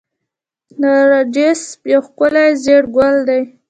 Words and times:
نرجس 0.81 1.61
یو 1.91 2.01
ښکلی 2.07 2.45
ژیړ 2.63 2.83
ګل 2.95 3.15
دی 3.27 3.41